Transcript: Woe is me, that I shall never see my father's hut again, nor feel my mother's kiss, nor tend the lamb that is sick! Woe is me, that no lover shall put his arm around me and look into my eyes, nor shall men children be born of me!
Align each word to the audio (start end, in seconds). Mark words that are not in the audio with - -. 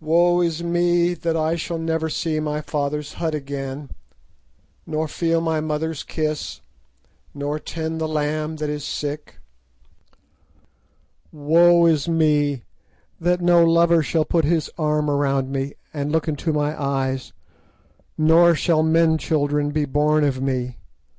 Woe 0.00 0.40
is 0.40 0.62
me, 0.62 1.12
that 1.12 1.36
I 1.36 1.56
shall 1.56 1.76
never 1.76 2.08
see 2.08 2.40
my 2.40 2.62
father's 2.62 3.12
hut 3.12 3.34
again, 3.34 3.90
nor 4.86 5.06
feel 5.06 5.42
my 5.42 5.60
mother's 5.60 6.02
kiss, 6.02 6.62
nor 7.34 7.58
tend 7.58 8.00
the 8.00 8.08
lamb 8.08 8.56
that 8.56 8.70
is 8.70 8.82
sick! 8.82 9.40
Woe 11.32 11.84
is 11.84 12.08
me, 12.08 12.62
that 13.20 13.42
no 13.42 13.62
lover 13.62 14.02
shall 14.02 14.24
put 14.24 14.46
his 14.46 14.70
arm 14.78 15.10
around 15.10 15.52
me 15.52 15.74
and 15.92 16.10
look 16.10 16.28
into 16.28 16.50
my 16.50 16.82
eyes, 16.82 17.34
nor 18.16 18.54
shall 18.54 18.82
men 18.82 19.18
children 19.18 19.70
be 19.70 19.84
born 19.84 20.24
of 20.24 20.40
me! 20.40 20.78